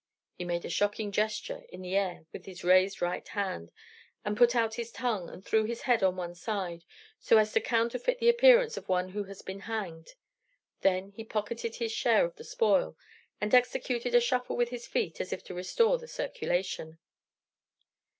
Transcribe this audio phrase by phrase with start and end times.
[0.33, 3.71] He made a shocking gesture in the air with his raised right hand,
[4.25, 6.85] and put out his tongue and threw his head on one side,
[7.19, 10.15] so as to counterfeit the appearance of one who has been hanged.
[10.79, 12.97] Then he pocketed his share of the spoil,
[13.39, 16.97] and executed a shuffle with his feet as if to restore the circulation.